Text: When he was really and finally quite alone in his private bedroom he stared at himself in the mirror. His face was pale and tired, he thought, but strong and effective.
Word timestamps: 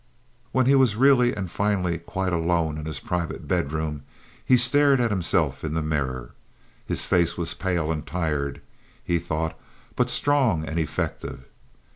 When 0.51 0.65
he 0.65 0.73
was 0.73 0.95
really 0.95 1.35
and 1.35 1.51
finally 1.51 1.99
quite 1.99 2.33
alone 2.33 2.79
in 2.79 2.87
his 2.87 2.99
private 2.99 3.47
bedroom 3.47 4.01
he 4.43 4.57
stared 4.57 4.99
at 4.99 5.11
himself 5.11 5.63
in 5.63 5.75
the 5.75 5.83
mirror. 5.83 6.33
His 6.87 7.05
face 7.05 7.37
was 7.37 7.53
pale 7.53 7.91
and 7.91 8.03
tired, 8.03 8.63
he 9.03 9.19
thought, 9.19 9.55
but 9.95 10.09
strong 10.09 10.65
and 10.67 10.79
effective. 10.79 11.43